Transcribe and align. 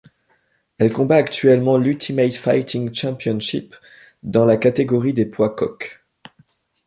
Elle 0.79 0.91
combat 0.91 1.17
actuellement 1.17 1.75
à 1.75 1.77
l'Ultimate 1.77 2.33
Fighting 2.33 2.91
Championship 2.91 3.75
dans 4.23 4.45
la 4.45 4.57
catégorie 4.57 5.13
des 5.13 5.27
poids 5.27 5.53
coqs. 5.55 5.99